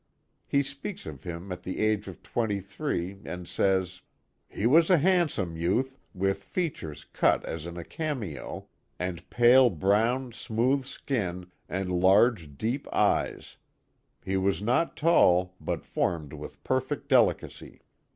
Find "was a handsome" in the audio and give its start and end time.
4.65-5.55